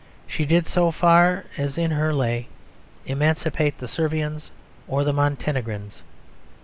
[0.25, 2.47] She did, so far as in her lay,
[3.05, 4.49] emancipate the Servians
[4.87, 6.01] or the Montenegrins.